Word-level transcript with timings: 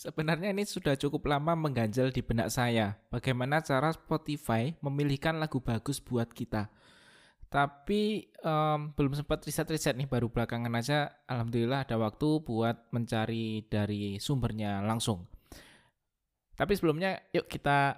Sebenarnya 0.00 0.56
ini 0.56 0.64
sudah 0.64 0.96
cukup 0.96 1.28
lama 1.28 1.52
mengganjal 1.52 2.08
di 2.08 2.24
benak 2.24 2.48
saya. 2.48 2.96
Bagaimana 3.12 3.60
cara 3.60 3.92
Spotify 3.92 4.72
memilihkan 4.80 5.36
lagu 5.36 5.60
bagus 5.60 6.00
buat 6.00 6.32
kita. 6.32 6.72
Tapi 7.52 8.32
um, 8.40 8.96
belum 8.96 9.12
sempat 9.12 9.44
riset-riset 9.44 10.00
nih, 10.00 10.08
baru 10.08 10.32
belakangan 10.32 10.72
aja 10.72 11.20
Alhamdulillah 11.28 11.84
ada 11.84 12.00
waktu 12.00 12.40
buat 12.40 12.88
mencari 12.96 13.68
dari 13.68 14.16
sumbernya 14.16 14.80
langsung. 14.80 15.28
Tapi 16.56 16.72
sebelumnya 16.80 17.20
yuk 17.36 17.44
kita 17.44 17.92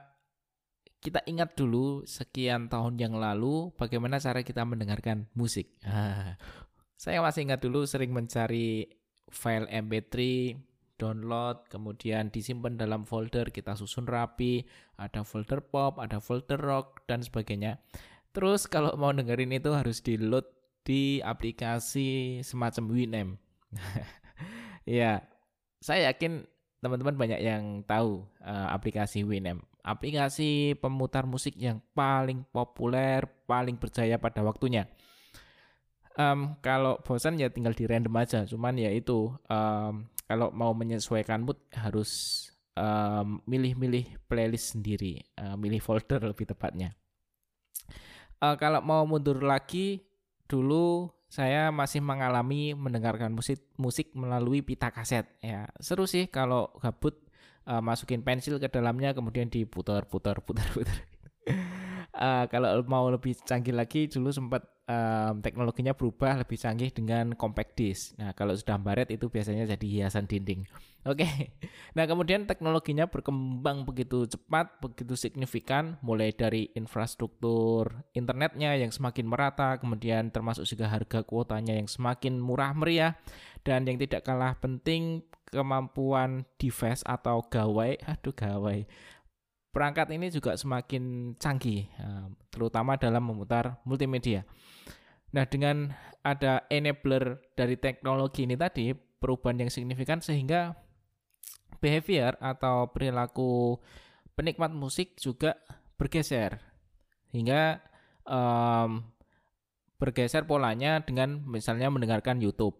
kita 0.98 1.22
ingat 1.30 1.54
dulu 1.54 2.02
sekian 2.02 2.66
tahun 2.66 2.98
yang 2.98 3.14
lalu 3.14 3.70
bagaimana 3.78 4.18
cara 4.18 4.42
kita 4.42 4.66
mendengarkan 4.66 5.30
musik. 5.38 5.70
saya 7.02 7.22
masih 7.22 7.46
ingat 7.46 7.62
dulu 7.62 7.86
sering 7.86 8.10
mencari 8.10 8.90
file 9.30 9.70
MP3 9.70 10.18
download, 11.02 11.66
kemudian 11.66 12.30
disimpan 12.30 12.78
dalam 12.78 13.02
folder, 13.02 13.50
kita 13.50 13.74
susun 13.74 14.06
rapi, 14.06 14.62
ada 14.94 15.26
folder 15.26 15.58
pop, 15.58 15.98
ada 15.98 16.22
folder 16.22 16.62
rock, 16.62 17.02
dan 17.10 17.26
sebagainya. 17.26 17.82
Terus 18.30 18.70
kalau 18.70 18.94
mau 18.94 19.10
dengerin 19.10 19.58
itu 19.58 19.74
harus 19.74 19.98
di 19.98 20.14
load 20.14 20.46
di 20.86 21.18
aplikasi 21.18 22.40
semacam 22.46 22.84
Winamp. 22.94 23.30
ya, 24.86 25.22
saya 25.82 26.14
yakin 26.14 26.46
teman-teman 26.82 27.14
banyak 27.14 27.40
yang 27.42 27.82
tahu 27.86 28.26
uh, 28.42 28.70
aplikasi 28.70 29.26
Winamp. 29.26 29.66
Aplikasi 29.82 30.78
pemutar 30.78 31.26
musik 31.26 31.58
yang 31.58 31.82
paling 31.92 32.46
populer, 32.54 33.26
paling 33.50 33.74
berjaya 33.74 34.14
pada 34.18 34.46
waktunya. 34.46 34.86
Um, 36.12 36.60
kalau 36.60 37.00
bosan 37.02 37.40
ya 37.40 37.48
tinggal 37.48 37.74
di 37.74 37.88
random 37.88 38.14
aja. 38.20 38.46
Cuman 38.46 38.78
ya 38.78 38.92
itu 38.92 39.32
um, 39.50 40.06
kalau 40.32 40.48
mau 40.48 40.72
menyesuaikan 40.72 41.44
mood 41.44 41.60
harus 41.76 42.48
milih-milih 43.44 44.16
um, 44.16 44.20
playlist 44.32 44.72
sendiri, 44.72 45.20
uh, 45.36 45.60
milih 45.60 45.76
folder 45.84 46.24
lebih 46.24 46.48
tepatnya. 46.48 46.96
Uh, 48.40 48.56
kalau 48.56 48.80
mau 48.80 49.04
mundur 49.04 49.44
lagi, 49.44 50.00
dulu 50.48 51.12
saya 51.28 51.68
masih 51.68 52.00
mengalami 52.00 52.72
mendengarkan 52.72 53.28
musik 53.28 53.60
musik 53.76 54.16
melalui 54.16 54.64
pita 54.64 54.88
kaset. 54.88 55.28
Ya 55.44 55.68
seru 55.84 56.08
sih 56.08 56.32
kalau 56.32 56.72
gabut 56.80 57.20
uh, 57.68 57.84
masukin 57.84 58.24
pensil 58.24 58.56
ke 58.56 58.72
dalamnya 58.72 59.12
kemudian 59.12 59.52
diputar 59.52 60.08
putar 60.08 60.40
putar 60.40 60.64
putar. 60.76 60.96
Uh, 62.16 62.44
kalau 62.48 62.80
mau 62.84 63.08
lebih 63.08 63.36
canggih 63.44 63.72
lagi 63.72 64.08
dulu 64.08 64.32
sempat 64.32 64.64
um, 64.88 65.40
teknologinya 65.40 65.94
berubah 65.96 66.42
lebih 66.42 66.58
canggih 66.58 66.90
dengan 66.92 67.32
compact 67.36 67.72
disc. 67.78 68.14
Nah, 68.18 68.36
kalau 68.36 68.52
sudah 68.56 68.76
baret 68.78 69.08
itu 69.12 69.28
biasanya 69.28 69.68
jadi 69.76 69.86
hiasan 69.86 70.28
dinding. 70.28 70.66
Oke. 71.10 71.26
Okay. 71.26 71.50
Nah, 71.98 72.06
kemudian 72.06 72.46
teknologinya 72.46 73.10
berkembang 73.10 73.82
begitu 73.82 74.22
cepat, 74.30 74.78
begitu 74.78 75.18
signifikan 75.18 75.98
mulai 75.98 76.30
dari 76.30 76.70
infrastruktur 76.78 78.06
internetnya 78.14 78.78
yang 78.78 78.94
semakin 78.94 79.26
merata, 79.26 79.82
kemudian 79.82 80.30
termasuk 80.30 80.62
juga 80.68 80.86
harga 80.86 81.26
kuotanya 81.26 81.74
yang 81.74 81.90
semakin 81.90 82.38
murah 82.38 82.70
meriah 82.70 83.18
dan 83.66 83.82
yang 83.82 83.98
tidak 83.98 84.22
kalah 84.22 84.54
penting 84.62 85.26
kemampuan 85.52 86.48
device 86.56 87.04
atau 87.04 87.44
gawai, 87.44 87.98
aduh 88.08 88.32
gawai 88.32 88.88
perangkat 89.72 90.12
ini 90.12 90.28
juga 90.28 90.54
semakin 90.54 91.34
canggih, 91.40 91.88
eh, 91.88 92.26
terutama 92.52 93.00
dalam 93.00 93.24
memutar 93.24 93.80
multimedia. 93.88 94.44
Nah, 95.32 95.48
dengan 95.48 95.96
ada 96.20 96.68
enabler 96.68 97.40
dari 97.56 97.80
teknologi 97.80 98.44
ini 98.44 98.54
tadi, 98.54 98.92
perubahan 98.92 99.64
yang 99.64 99.72
signifikan 99.72 100.20
sehingga 100.20 100.76
behavior 101.80 102.36
atau 102.38 102.92
perilaku 102.92 103.80
penikmat 104.36 104.70
musik 104.76 105.16
juga 105.16 105.56
bergeser. 105.96 106.60
Hingga 107.32 107.80
um, 108.28 109.08
bergeser 109.96 110.44
polanya 110.44 111.00
dengan 111.00 111.40
misalnya 111.48 111.88
mendengarkan 111.88 112.38
YouTube. 112.44 112.76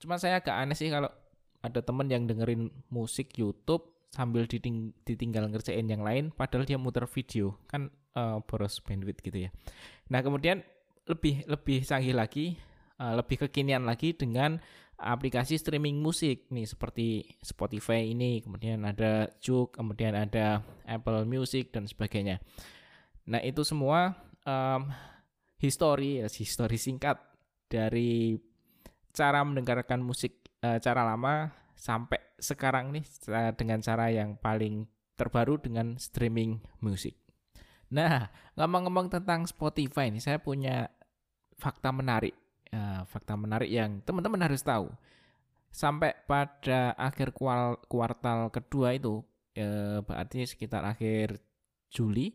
Cuma 0.00 0.16
saya 0.16 0.40
agak 0.40 0.56
aneh 0.56 0.76
sih 0.78 0.88
kalau 0.88 1.12
ada 1.60 1.80
teman 1.84 2.08
yang 2.08 2.24
dengerin 2.24 2.72
musik 2.88 3.36
YouTube 3.36 3.95
sambil 4.14 4.48
diting 4.48 4.94
ditinggal 5.04 5.50
ngerjain 5.50 5.86
yang 5.86 6.00
lain 6.00 6.32
padahal 6.32 6.64
dia 6.64 6.78
muter 6.78 7.04
video 7.10 7.58
kan 7.68 7.90
uh, 8.16 8.40
boros 8.42 8.80
bandwidth 8.80 9.20
gitu 9.20 9.46
ya. 9.46 9.50
Nah, 10.08 10.24
kemudian 10.24 10.64
lebih 11.06 11.46
lebih 11.46 11.86
canggih 11.86 12.16
lagi 12.16 12.58
uh, 12.98 13.14
lebih 13.18 13.46
kekinian 13.46 13.84
lagi 13.84 14.16
dengan 14.16 14.58
aplikasi 14.96 15.60
streaming 15.60 16.00
musik 16.00 16.48
nih 16.48 16.64
seperti 16.64 17.28
Spotify 17.44 18.08
ini, 18.08 18.40
kemudian 18.40 18.80
ada 18.88 19.28
Juk, 19.44 19.76
kemudian 19.76 20.16
ada 20.16 20.64
Apple 20.88 21.28
Music 21.28 21.68
dan 21.68 21.84
sebagainya. 21.84 22.40
Nah, 23.28 23.44
itu 23.44 23.60
semua 23.60 24.16
um, 24.48 24.88
histori 25.60 26.24
ya, 26.24 26.28
histori 26.32 26.80
singkat 26.80 27.20
dari 27.68 28.40
cara 29.12 29.44
mendengarkan 29.44 30.00
musik 30.00 30.48
uh, 30.64 30.80
cara 30.80 31.04
lama 31.04 31.52
sampai 31.76 32.25
sekarang 32.36 32.92
nih 32.92 33.04
dengan 33.56 33.80
cara 33.80 34.12
yang 34.12 34.36
paling 34.36 34.84
terbaru 35.16 35.56
dengan 35.56 35.96
streaming 35.96 36.60
musik. 36.84 37.16
Nah, 37.88 38.28
ngomong-ngomong 38.58 39.08
tentang 39.08 39.48
Spotify 39.48 40.12
ini, 40.12 40.20
saya 40.20 40.36
punya 40.42 40.90
fakta 41.56 41.94
menarik. 41.94 42.36
Ya, 42.68 43.06
fakta 43.08 43.38
menarik 43.38 43.70
yang 43.70 44.02
teman-teman 44.04 44.42
harus 44.42 44.60
tahu. 44.60 44.92
Sampai 45.72 46.12
pada 46.26 46.92
akhir 46.98 47.32
kuartal 47.88 48.52
kedua 48.52 48.92
itu, 48.92 49.24
ya, 49.54 50.02
berarti 50.04 50.44
sekitar 50.44 50.84
akhir 50.84 51.40
Juli, 51.88 52.34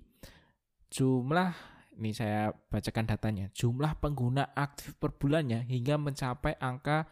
jumlah 0.89 1.51
ini 1.99 2.15
saya 2.15 2.55
bacakan 2.71 3.05
datanya. 3.11 3.51
Jumlah 3.53 3.99
pengguna 3.99 4.55
aktif 4.57 4.97
per 4.97 5.13
bulannya 5.13 5.67
hingga 5.67 5.99
mencapai 5.99 6.57
angka 6.57 7.05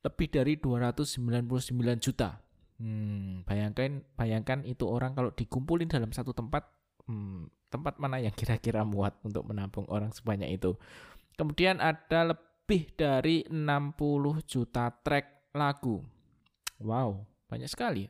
lebih 0.00 0.28
dari 0.32 0.56
299 0.56 2.00
juta. 2.00 2.40
Hmm, 2.80 3.44
bayangkan 3.44 4.00
bayangkan 4.16 4.64
itu 4.64 4.88
orang 4.88 5.12
kalau 5.12 5.28
dikumpulin 5.36 5.92
dalam 5.92 6.08
satu 6.16 6.32
tempat, 6.32 6.64
hmm, 7.04 7.68
tempat 7.68 8.00
mana 8.00 8.16
yang 8.16 8.32
kira-kira 8.32 8.82
muat 8.88 9.20
untuk 9.20 9.44
menampung 9.44 9.84
orang 9.92 10.08
sebanyak 10.16 10.56
itu. 10.56 10.72
Kemudian 11.36 11.80
ada 11.80 12.32
lebih 12.32 12.88
dari 12.96 13.44
60 13.48 14.40
juta 14.48 14.88
track 14.88 15.52
lagu. 15.52 16.00
Wow, 16.80 17.28
banyak 17.52 17.68
sekali. 17.68 18.08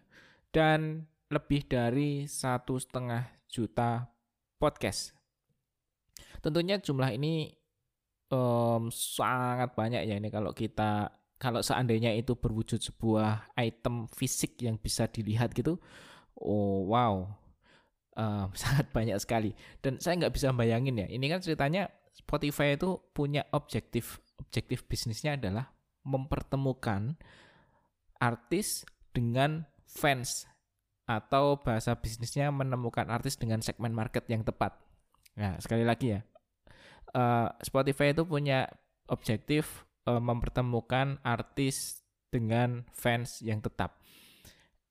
Dan 0.50 1.06
lebih 1.30 1.66
dari 1.66 2.26
satu 2.26 2.78
setengah 2.78 3.26
juta 3.50 4.06
podcast. 4.58 5.14
Tentunya 6.42 6.78
jumlah 6.78 7.10
ini 7.14 7.50
um, 8.30 8.90
sangat 8.90 9.74
banyak 9.74 10.06
ya 10.06 10.14
ini 10.16 10.30
kalau 10.30 10.54
kita 10.54 11.19
kalau 11.40 11.64
seandainya 11.64 12.12
itu 12.12 12.36
berwujud 12.36 12.76
sebuah 12.84 13.56
item 13.56 14.04
fisik 14.12 14.60
yang 14.60 14.76
bisa 14.76 15.08
dilihat 15.08 15.56
gitu, 15.56 15.80
oh 16.36 16.84
wow, 16.92 17.24
uh, 18.20 18.52
sangat 18.60 18.92
banyak 18.92 19.16
sekali. 19.16 19.56
Dan 19.80 19.96
saya 19.96 20.20
nggak 20.20 20.36
bisa 20.36 20.52
bayangin 20.52 21.00
ya, 21.00 21.08
ini 21.08 21.32
kan 21.32 21.40
ceritanya 21.40 21.88
Spotify 22.12 22.76
itu 22.76 23.00
punya 23.16 23.48
objektif 23.56 24.20
objektif 24.36 24.84
bisnisnya 24.84 25.40
adalah 25.40 25.72
mempertemukan 26.04 27.16
artis 28.20 28.84
dengan 29.16 29.64
fans 29.88 30.44
atau 31.08 31.58
bahasa 31.58 31.96
bisnisnya 31.96 32.52
menemukan 32.52 33.08
artis 33.08 33.34
dengan 33.34 33.64
segmen 33.64 33.90
market 33.90 34.28
yang 34.28 34.44
tepat. 34.44 34.76
Nah, 35.34 35.56
sekali 35.58 35.82
lagi 35.82 36.14
ya, 36.14 36.20
uh, 37.16 37.48
Spotify 37.64 38.12
itu 38.12 38.22
punya 38.28 38.68
objektif 39.10 39.88
uh, 40.08 40.22
mempertemukan 40.22 41.20
artis 41.20 42.00
dengan 42.30 42.86
fans 42.94 43.42
yang 43.42 43.58
tetap. 43.60 43.98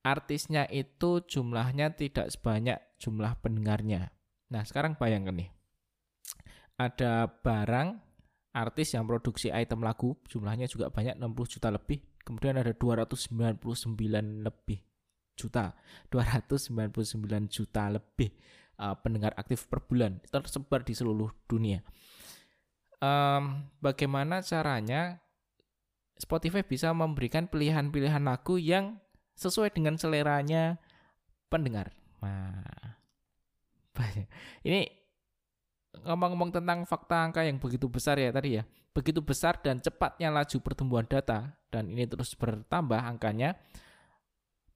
Artisnya 0.04 0.68
itu 0.70 1.24
jumlahnya 1.24 1.96
tidak 1.96 2.32
sebanyak 2.32 2.80
jumlah 3.00 3.40
pendengarnya. 3.40 4.12
Nah, 4.52 4.64
sekarang 4.64 4.96
bayangkan 5.00 5.46
nih. 5.46 5.50
Ada 6.80 7.28
barang 7.28 8.00
artis 8.56 8.96
yang 8.96 9.04
produksi 9.04 9.52
item 9.52 9.84
lagu, 9.84 10.16
jumlahnya 10.28 10.72
juga 10.72 10.88
banyak 10.88 11.20
60 11.20 11.54
juta 11.60 11.70
lebih. 11.70 12.00
Kemudian 12.24 12.56
ada 12.60 12.72
299 12.72 13.60
lebih 14.46 14.80
juta, 15.36 15.76
299 16.12 17.48
juta 17.48 17.84
lebih 17.92 18.32
uh, 18.80 18.96
pendengar 19.00 19.36
aktif 19.36 19.68
per 19.68 19.84
bulan 19.84 20.20
tersebar 20.28 20.84
di 20.84 20.96
seluruh 20.96 21.32
dunia 21.48 21.80
um, 23.04 23.68
bagaimana 23.80 24.44
caranya 24.44 25.20
Spotify 26.20 26.64
bisa 26.64 26.92
memberikan 26.92 27.48
pilihan-pilihan 27.48 28.24
lagu 28.24 28.60
yang 28.60 29.00
sesuai 29.40 29.72
dengan 29.72 29.96
seleranya 29.96 30.76
pendengar. 31.48 31.96
Nah, 32.20 32.60
ini 34.68 34.84
ngomong-ngomong 36.04 36.52
tentang 36.52 36.84
fakta 36.84 37.24
angka 37.24 37.48
yang 37.48 37.58
begitu 37.58 37.88
besar 37.88 38.20
ya 38.20 38.36
tadi 38.36 38.60
ya, 38.60 38.64
begitu 38.92 39.24
besar 39.24 39.64
dan 39.64 39.80
cepatnya 39.80 40.28
laju 40.28 40.58
pertumbuhan 40.60 41.08
data 41.08 41.56
dan 41.72 41.88
ini 41.88 42.04
terus 42.06 42.36
bertambah 42.36 43.00
angkanya. 43.00 43.56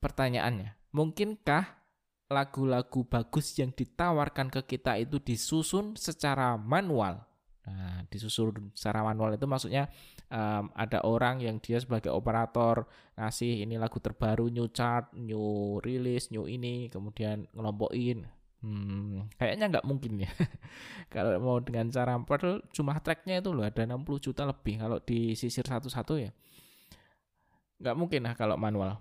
pertanyaannya, 0.04 0.76
mungkinkah 0.92 1.80
lagu-lagu 2.28 3.08
bagus 3.08 3.56
yang 3.56 3.72
ditawarkan 3.72 4.52
ke 4.52 4.76
kita 4.76 5.00
itu 5.00 5.16
disusun 5.16 5.96
secara 5.96 6.60
manual? 6.60 7.24
Nah, 7.64 8.04
disusun 8.12 8.76
secara 8.76 9.08
manual 9.08 9.40
itu 9.40 9.48
maksudnya 9.48 9.88
um, 10.28 10.68
ada 10.76 11.00
orang 11.08 11.40
yang 11.40 11.64
dia 11.64 11.80
sebagai 11.80 12.12
operator 12.12 12.84
ngasih 13.16 13.64
ini 13.64 13.80
lagu 13.80 14.04
terbaru, 14.04 14.52
new 14.52 14.68
chart, 14.68 15.16
new 15.16 15.80
release, 15.80 16.28
new 16.28 16.44
ini, 16.44 16.92
kemudian 16.92 17.48
ngelompokin. 17.56 18.28
Hmm, 18.64 19.28
kayaknya 19.40 19.80
nggak 19.80 19.88
mungkin 19.88 20.28
ya. 20.28 20.32
kalau 21.14 21.36
mau 21.40 21.60
dengan 21.64 21.88
cara 21.92 22.16
padahal 22.20 22.64
cuma 22.72 22.96
tracknya 23.00 23.44
itu 23.44 23.52
loh 23.52 23.68
ada 23.68 23.84
60 23.84 24.24
juta 24.24 24.48
lebih 24.48 24.80
kalau 24.80 25.00
disisir 25.00 25.64
satu-satu 25.64 26.14
ya. 26.20 26.32
Nggak 27.80 27.96
mungkin 27.96 28.28
lah 28.28 28.36
kalau 28.36 28.60
manual. 28.60 29.00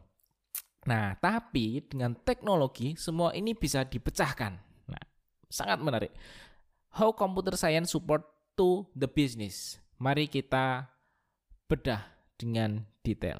Nah, 0.82 1.14
tapi 1.18 1.82
dengan 1.86 2.14
teknologi 2.26 2.98
semua 2.98 3.30
ini 3.34 3.54
bisa 3.54 3.86
dipecahkan. 3.86 4.52
Nah, 4.90 5.04
sangat 5.46 5.78
menarik. 5.78 6.10
How 6.98 7.14
computer 7.14 7.54
science 7.54 7.94
support 7.94 8.31
to 8.56 8.86
the 8.92 9.08
business. 9.08 9.80
Mari 10.02 10.26
kita 10.28 10.90
bedah 11.70 12.04
dengan 12.36 12.84
detail. 13.06 13.38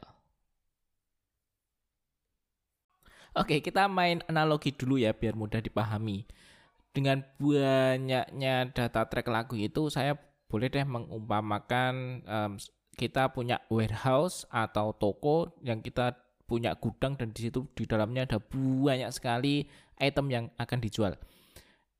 Oke, 3.33 3.65
kita 3.65 3.89
main 3.89 4.21
analogi 4.29 4.77
dulu 4.77 5.01
ya 5.01 5.17
biar 5.17 5.33
mudah 5.33 5.65
dipahami. 5.65 6.29
Dengan 6.93 7.25
banyaknya 7.41 8.69
data 8.77 9.09
track 9.09 9.25
lagu 9.33 9.57
itu, 9.57 9.89
saya 9.89 10.21
boleh 10.53 10.69
deh 10.69 10.85
mengumpamakan 10.85 11.95
um, 12.29 12.53
kita 12.93 13.33
punya 13.33 13.65
warehouse 13.73 14.45
atau 14.53 14.93
toko 14.93 15.57
yang 15.65 15.81
kita 15.81 16.13
punya 16.45 16.77
gudang 16.77 17.17
dan 17.17 17.33
di 17.33 17.49
situ 17.49 17.65
di 17.73 17.89
dalamnya 17.89 18.29
ada 18.29 18.39
banyak 18.53 19.09
sekali 19.09 19.65
item 19.97 20.29
yang 20.29 20.45
akan 20.61 20.79
dijual. 20.85 21.17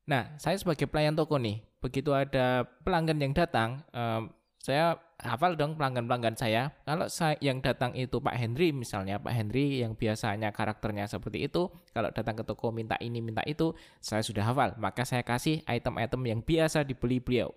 Nah, 0.03 0.35
saya 0.35 0.59
sebagai 0.59 0.87
pelayan 0.89 1.15
toko 1.15 1.39
nih, 1.39 1.63
begitu 1.79 2.11
ada 2.11 2.67
pelanggan 2.83 3.19
yang 3.23 3.31
datang, 3.31 3.83
um, 3.95 4.31
saya 4.59 4.99
hafal 5.19 5.55
dong 5.55 5.75
pelanggan-pelanggan 5.75 6.35
saya. 6.35 6.71
Kalau 6.83 7.07
saya 7.07 7.35
yang 7.39 7.59
datang 7.59 7.95
itu 7.95 8.19
Pak 8.19 8.35
Henry 8.35 8.71
misalnya, 8.75 9.19
Pak 9.19 9.31
Henry 9.31 9.83
yang 9.83 9.95
biasanya 9.95 10.51
karakternya 10.51 11.07
seperti 11.07 11.47
itu, 11.47 11.71
kalau 11.95 12.11
datang 12.11 12.35
ke 12.39 12.43
toko 12.43 12.71
minta 12.71 12.95
ini 12.99 13.23
minta 13.23 13.43
itu, 13.47 13.71
saya 14.03 14.23
sudah 14.23 14.43
hafal. 14.43 14.75
Maka 14.79 15.07
saya 15.07 15.23
kasih 15.23 15.63
item-item 15.67 16.21
yang 16.27 16.39
biasa 16.43 16.83
dibeli 16.83 17.23
beliau, 17.23 17.51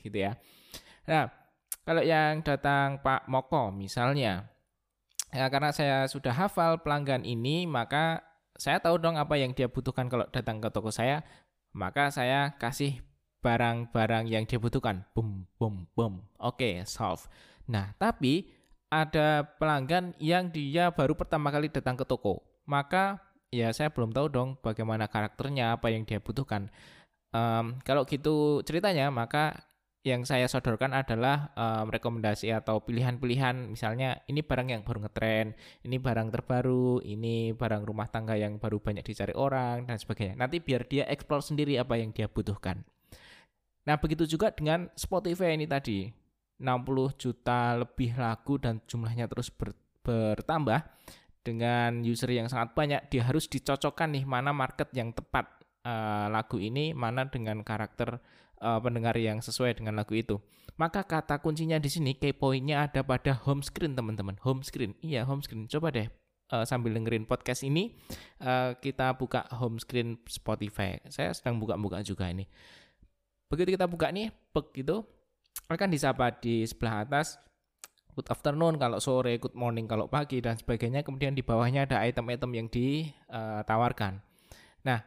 gitu 0.00 0.16
ya. 0.16 0.36
Nah, 1.08 1.32
kalau 1.84 2.04
yang 2.04 2.44
datang 2.44 3.00
Pak 3.00 3.28
Moko 3.28 3.72
misalnya, 3.72 4.48
Ya, 5.28 5.44
karena 5.52 5.76
saya 5.76 6.08
sudah 6.08 6.32
hafal 6.32 6.80
pelanggan 6.80 7.20
ini, 7.20 7.68
maka 7.68 8.24
saya 8.56 8.80
tahu 8.80 8.96
dong 8.96 9.20
apa 9.20 9.36
yang 9.36 9.52
dia 9.52 9.68
butuhkan 9.68 10.08
kalau 10.08 10.24
datang 10.32 10.56
ke 10.56 10.68
toko 10.72 10.88
saya. 10.88 11.20
Maka 11.72 12.10
saya 12.12 12.56
kasih 12.56 13.00
barang-barang 13.40 14.26
yang 14.26 14.44
dia 14.44 14.58
butuhkan. 14.58 15.06
Boom, 15.14 15.46
boom, 15.56 15.86
boom. 15.94 16.24
Oke, 16.42 16.62
okay, 16.62 16.74
solve. 16.84 17.26
Nah, 17.70 17.94
tapi 18.00 18.50
ada 18.88 19.44
pelanggan 19.60 20.16
yang 20.18 20.48
dia 20.48 20.88
baru 20.90 21.12
pertama 21.12 21.52
kali 21.52 21.68
datang 21.68 21.94
ke 21.94 22.04
toko. 22.08 22.40
Maka 22.64 23.20
ya 23.52 23.72
saya 23.72 23.92
belum 23.92 24.12
tahu 24.12 24.26
dong 24.28 24.48
bagaimana 24.60 25.08
karakternya, 25.08 25.76
apa 25.76 25.92
yang 25.92 26.04
dia 26.08 26.18
butuhkan. 26.20 26.72
Um, 27.28 27.76
kalau 27.84 28.08
gitu 28.08 28.64
ceritanya, 28.64 29.12
maka 29.12 29.67
yang 30.06 30.22
saya 30.22 30.46
sodorkan 30.46 30.94
adalah 30.94 31.50
um, 31.58 31.90
rekomendasi 31.90 32.54
atau 32.54 32.78
pilihan-pilihan 32.80 33.68
misalnya 33.74 34.22
ini 34.30 34.46
barang 34.46 34.70
yang 34.70 34.82
baru 34.86 35.04
ngetren, 35.04 35.58
ini 35.82 35.96
barang 35.98 36.28
terbaru, 36.30 37.02
ini 37.02 37.50
barang 37.52 37.82
rumah 37.82 38.06
tangga 38.06 38.38
yang 38.38 38.62
baru 38.62 38.78
banyak 38.78 39.02
dicari 39.02 39.34
orang 39.34 39.90
dan 39.90 39.98
sebagainya. 39.98 40.38
Nanti 40.38 40.62
biar 40.62 40.86
dia 40.86 41.04
explore 41.10 41.42
sendiri 41.42 41.76
apa 41.76 41.98
yang 41.98 42.14
dia 42.14 42.30
butuhkan. 42.30 42.86
Nah, 43.90 43.96
begitu 43.98 44.28
juga 44.28 44.54
dengan 44.54 44.86
Spotify 44.94 45.58
ini 45.58 45.66
tadi. 45.66 46.08
60 46.58 47.14
juta 47.14 47.78
lebih 47.78 48.18
lagu 48.18 48.58
dan 48.58 48.82
jumlahnya 48.82 49.30
terus 49.30 49.46
ber, 49.46 49.78
bertambah 50.02 50.82
dengan 51.46 52.02
user 52.02 52.34
yang 52.34 52.50
sangat 52.50 52.74
banyak, 52.74 53.00
dia 53.08 53.22
harus 53.24 53.46
dicocokkan 53.46 54.10
nih 54.10 54.26
mana 54.26 54.50
market 54.50 54.90
yang 54.90 55.14
tepat 55.14 55.57
uh, 55.88 56.28
lagu 56.28 56.60
ini, 56.60 56.92
mana 56.92 57.24
dengan 57.24 57.64
karakter 57.64 58.20
uh, 58.60 58.78
pendengar 58.84 59.16
yang 59.16 59.40
sesuai 59.40 59.80
dengan 59.80 59.96
lagu 59.96 60.12
itu. 60.12 60.36
Maka 60.76 61.02
kata 61.02 61.40
kuncinya 61.40 61.80
di 61.80 61.88
sini 61.88 62.14
key 62.14 62.36
pointnya 62.36 62.86
ada 62.86 63.00
pada 63.02 63.34
home 63.34 63.64
screen 63.64 63.96
teman-teman. 63.96 64.36
Home 64.44 64.60
screen, 64.60 64.94
iya 65.00 65.24
home 65.24 65.42
screen. 65.42 65.66
Coba 65.66 65.90
deh 65.90 66.06
uh, 66.52 66.64
sambil 66.68 66.94
dengerin 66.94 67.26
podcast 67.26 67.64
ini 67.66 67.96
uh, 68.44 68.76
kita 68.78 69.16
buka 69.18 69.48
home 69.58 69.80
screen 69.82 70.20
Spotify. 70.28 71.00
Saya 71.10 71.34
sedang 71.34 71.58
buka-buka 71.58 72.04
juga 72.04 72.28
ini. 72.30 72.46
Begitu 73.48 73.74
kita 73.80 73.88
buka 73.88 74.12
nih, 74.12 74.28
begitu 74.52 75.02
akan 75.66 75.88
disapa 75.88 76.30
di 76.38 76.62
sebelah 76.68 77.02
atas 77.02 77.40
good 78.14 78.28
afternoon 78.28 78.76
kalau 78.78 78.98
sore, 78.98 79.34
good 79.40 79.56
morning 79.56 79.88
kalau 79.88 80.06
pagi 80.06 80.38
dan 80.38 80.54
sebagainya. 80.54 81.02
Kemudian 81.02 81.34
di 81.34 81.42
bawahnya 81.42 81.90
ada 81.90 82.04
item-item 82.04 82.50
yang 82.54 82.68
ditawarkan. 82.70 84.20
Nah, 84.86 85.00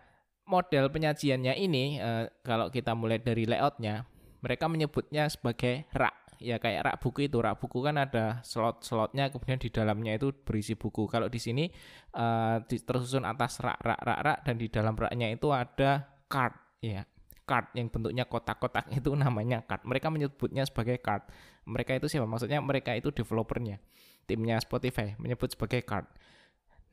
model 0.52 0.92
penyajiannya 0.92 1.56
ini 1.56 2.04
uh, 2.04 2.28
kalau 2.44 2.68
kita 2.68 2.92
mulai 2.92 3.24
dari 3.24 3.48
layoutnya 3.48 4.04
mereka 4.42 4.66
menyebutnya 4.68 5.30
sebagai 5.32 5.88
rak. 5.96 6.18
Ya 6.42 6.58
kayak 6.58 6.82
rak 6.90 6.96
buku 7.06 7.30
itu. 7.30 7.38
Rak 7.38 7.62
buku 7.62 7.86
kan 7.86 8.02
ada 8.02 8.42
slot-slotnya 8.42 9.30
kemudian 9.30 9.62
di 9.62 9.70
dalamnya 9.70 10.18
itu 10.18 10.34
berisi 10.34 10.74
buku. 10.74 11.06
Kalau 11.06 11.30
di 11.30 11.38
sini 11.38 11.70
uh, 12.18 12.58
tersusun 12.66 13.24
atas 13.24 13.62
rak 13.62 13.78
rak 13.80 14.02
rak 14.02 14.20
rak 14.26 14.38
dan 14.44 14.56
di 14.58 14.68
dalam 14.68 14.98
raknya 14.98 15.30
itu 15.30 15.54
ada 15.54 16.10
card. 16.26 16.58
Ya 16.82 17.06
card 17.46 17.76
yang 17.78 17.94
bentuknya 17.94 18.26
kotak-kotak 18.26 18.90
itu 18.98 19.14
namanya 19.14 19.62
card. 19.62 19.86
Mereka 19.86 20.10
menyebutnya 20.10 20.66
sebagai 20.66 20.98
card. 20.98 21.30
Mereka 21.70 22.02
itu 22.02 22.10
siapa? 22.10 22.26
Maksudnya 22.26 22.58
mereka 22.60 22.98
itu 22.98 23.14
developernya. 23.14 23.78
Timnya 24.26 24.58
Spotify 24.58 25.14
menyebut 25.22 25.54
sebagai 25.54 25.86
card. 25.86 26.10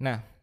Nah 0.04 0.37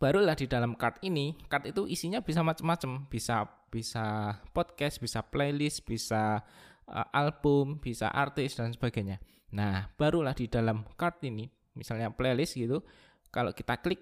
barulah 0.00 0.32
di 0.32 0.48
dalam 0.48 0.72
card 0.80 1.04
ini 1.04 1.36
card 1.44 1.76
itu 1.76 1.84
isinya 1.84 2.24
bisa 2.24 2.40
macam-macam 2.40 3.04
bisa 3.12 3.44
bisa 3.68 4.32
podcast 4.56 4.96
bisa 4.96 5.20
playlist 5.20 5.84
bisa 5.84 6.40
uh, 6.88 7.08
album 7.12 7.76
bisa 7.84 8.08
artis 8.08 8.56
dan 8.56 8.72
sebagainya. 8.72 9.20
Nah 9.52 9.92
barulah 10.00 10.32
di 10.32 10.48
dalam 10.48 10.88
card 10.96 11.20
ini 11.28 11.52
misalnya 11.76 12.08
playlist 12.10 12.56
gitu 12.56 12.80
kalau 13.28 13.52
kita 13.52 13.76
klik 13.84 14.00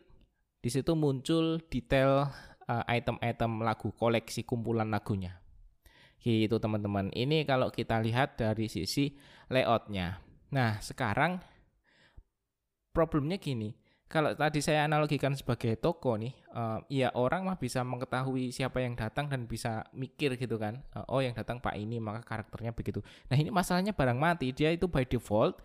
di 0.62 0.70
situ 0.70 0.94
muncul 0.94 1.58
detail 1.66 2.30
uh, 2.70 2.84
item-item 2.86 3.66
lagu 3.66 3.90
koleksi 3.90 4.46
kumpulan 4.46 4.86
lagunya. 4.86 5.42
Gitu 6.18 6.58
teman-teman. 6.62 7.10
Ini 7.14 7.42
kalau 7.42 7.74
kita 7.74 7.98
lihat 8.02 8.38
dari 8.38 8.70
sisi 8.70 9.18
layoutnya. 9.50 10.22
Nah 10.54 10.78
sekarang 10.78 11.42
problemnya 12.94 13.38
gini 13.38 13.87
kalau 14.08 14.32
tadi 14.32 14.64
saya 14.64 14.88
analogikan 14.88 15.36
sebagai 15.36 15.76
toko 15.76 16.16
nih, 16.16 16.32
uh, 16.56 16.80
ya 16.88 17.12
orang 17.12 17.44
mah 17.44 17.60
bisa 17.60 17.84
mengetahui 17.84 18.48
siapa 18.56 18.80
yang 18.80 18.96
datang 18.96 19.28
dan 19.28 19.44
bisa 19.44 19.84
mikir 19.92 20.32
gitu 20.40 20.56
kan, 20.56 20.80
uh, 20.96 21.04
oh 21.12 21.20
yang 21.20 21.36
datang 21.36 21.60
Pak 21.60 21.76
ini 21.76 22.00
maka 22.00 22.24
karakternya 22.24 22.72
begitu. 22.72 23.04
Nah 23.28 23.36
ini 23.36 23.52
masalahnya 23.52 23.92
barang 23.92 24.16
mati, 24.16 24.48
dia 24.56 24.72
itu 24.72 24.88
by 24.88 25.04
default 25.04 25.60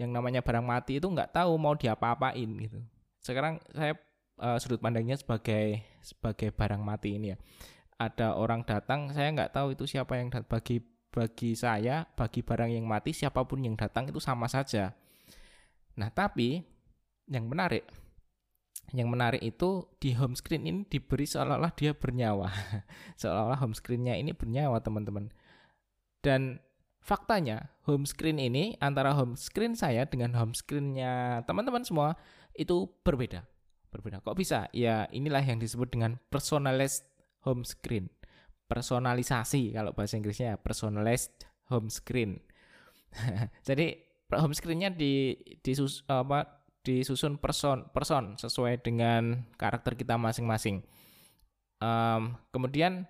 yang 0.00 0.08
namanya 0.08 0.40
barang 0.40 0.64
mati 0.64 0.96
itu 0.96 1.04
nggak 1.04 1.36
tahu 1.36 1.52
mau 1.60 1.76
diapa-apain 1.76 2.48
gitu. 2.64 2.80
Sekarang 3.20 3.60
saya 3.76 3.92
uh, 4.40 4.56
sudut 4.56 4.80
pandangnya 4.80 5.20
sebagai 5.20 5.84
sebagai 6.00 6.48
barang 6.48 6.80
mati 6.80 7.20
ini 7.20 7.36
ya. 7.36 7.38
Ada 8.00 8.34
orang 8.40 8.64
datang, 8.64 9.12
saya 9.12 9.28
nggak 9.36 9.52
tahu 9.52 9.76
itu 9.76 9.84
siapa 9.84 10.16
yang 10.16 10.32
datang. 10.32 10.48
Bagi 10.48 10.80
bagi 11.12 11.52
saya, 11.52 12.08
bagi 12.16 12.40
barang 12.40 12.72
yang 12.72 12.88
mati 12.88 13.12
siapa 13.12 13.44
pun 13.44 13.60
yang 13.60 13.76
datang 13.76 14.08
itu 14.08 14.16
sama 14.16 14.48
saja. 14.48 14.96
Nah 16.00 16.08
tapi 16.08 16.71
yang 17.30 17.46
menarik 17.46 17.86
yang 18.92 19.08
menarik 19.08 19.40
itu 19.40 19.88
di 19.96 20.12
home 20.12 20.36
screen 20.36 20.68
ini 20.68 20.80
diberi 20.84 21.24
seolah-olah 21.24 21.72
dia 21.72 21.96
bernyawa. 21.96 22.52
Seolah-olah 23.20 23.56
home 23.56 23.72
screennya 23.72 24.20
ini 24.20 24.36
bernyawa 24.36 24.84
teman-teman. 24.84 25.32
Dan 26.20 26.60
faktanya 27.00 27.72
home 27.88 28.04
screen 28.04 28.36
ini 28.36 28.76
antara 28.84 29.16
home 29.16 29.34
screen 29.34 29.72
saya 29.72 30.04
dengan 30.04 30.36
home 30.36 30.52
screennya 30.52 31.40
teman-teman 31.48 31.82
semua 31.88 32.20
itu 32.52 32.84
berbeda. 33.00 33.48
Berbeda. 33.88 34.20
Kok 34.20 34.36
bisa? 34.36 34.68
Ya 34.76 35.08
inilah 35.08 35.40
yang 35.40 35.56
disebut 35.56 35.88
dengan 35.88 36.20
personalized 36.28 37.08
home 37.48 37.64
screen. 37.64 38.12
Personalisasi 38.68 39.72
kalau 39.72 39.96
bahasa 39.96 40.20
Inggrisnya 40.20 40.60
personalized 40.60 41.32
home 41.72 41.88
screen. 41.88 42.44
Jadi 43.68 43.96
home 44.36 44.52
screennya 44.52 44.92
di 44.92 45.36
di 45.64 45.72
apa 46.12 46.61
disusun 46.82 47.38
person 47.38 47.86
person 47.94 48.34
sesuai 48.38 48.82
dengan 48.82 49.46
karakter 49.54 49.94
kita 49.94 50.18
masing-masing. 50.18 50.82
Um, 51.82 52.38
kemudian 52.50 53.06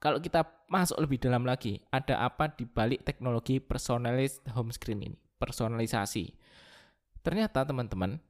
kalau 0.00 0.20
kita 0.20 0.44
masuk 0.68 1.00
lebih 1.00 1.16
dalam 1.16 1.48
lagi, 1.48 1.80
ada 1.88 2.28
apa 2.28 2.52
di 2.52 2.68
balik 2.68 3.08
teknologi 3.08 3.56
personalized 3.56 4.44
home 4.52 4.68
screen 4.68 5.00
ini? 5.00 5.16
Personalisasi. 5.40 6.28
Ternyata 7.24 7.64
teman-teman, 7.64 8.20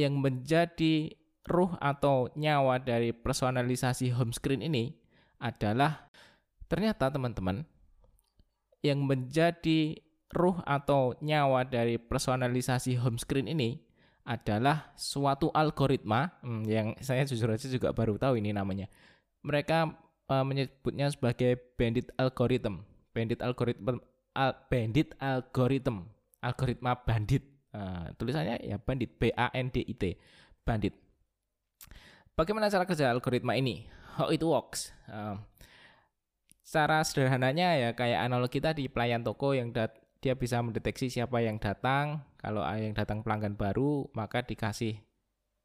yang 0.00 0.16
menjadi 0.18 1.14
ruh 1.44 1.76
atau 1.78 2.32
nyawa 2.34 2.80
dari 2.80 3.12
personalisasi 3.12 4.16
home 4.16 4.32
screen 4.32 4.64
ini 4.64 4.96
adalah 5.38 6.08
ternyata 6.66 7.12
teman-teman 7.12 7.68
yang 8.80 9.04
menjadi 9.04 10.00
ruh 10.34 10.58
atau 10.66 11.14
nyawa 11.22 11.62
dari 11.64 11.96
personalisasi 11.96 12.98
home 12.98 13.16
screen 13.16 13.46
ini 13.46 13.78
adalah 14.24 14.92
suatu 14.96 15.52
algoritma 15.52 16.32
hmm, 16.40 16.62
yang 16.64 16.88
saya 16.98 17.28
jujur 17.28 17.52
aja 17.52 17.68
juga 17.68 17.92
baru 17.94 18.18
tahu 18.18 18.40
ini 18.40 18.50
namanya. 18.50 18.90
Mereka 19.44 19.92
uh, 20.32 20.44
menyebutnya 20.44 21.12
sebagai 21.12 21.60
bandit 21.76 22.08
algorithm. 22.16 22.82
Bandit 23.12 23.38
algorithm 23.44 24.00
al, 24.34 24.52
bandit 24.66 25.12
algorithm. 25.20 26.08
Algoritma 26.42 26.98
bandit. 27.04 27.44
Uh, 27.74 28.06
tulisannya 28.16 28.62
ya 28.62 28.78
bandit 28.78 29.18
B 29.18 29.34
A 29.34 29.50
N 29.52 29.68
D 29.68 29.84
I 29.84 29.94
T. 29.94 30.16
Bandit. 30.64 30.96
Bagaimana 32.34 32.72
cara 32.72 32.88
kerja 32.88 33.12
algoritma 33.12 33.54
ini? 33.54 33.86
How 34.16 34.32
it 34.32 34.40
works? 34.40 34.94
Uh, 35.10 35.36
cara 36.64 37.04
sederhananya 37.04 37.76
ya 37.76 37.90
kayak 37.92 38.24
analogi 38.24 38.58
tadi 38.58 38.88
pelayan 38.88 39.20
toko 39.20 39.52
yang 39.52 39.68
dat 39.70 40.03
dia 40.24 40.32
bisa 40.32 40.64
mendeteksi 40.64 41.12
siapa 41.12 41.44
yang 41.44 41.60
datang. 41.60 42.24
Kalau 42.40 42.64
yang 42.72 42.96
datang 42.96 43.20
pelanggan 43.20 43.60
baru, 43.60 44.08
maka 44.16 44.40
dikasih 44.40 44.96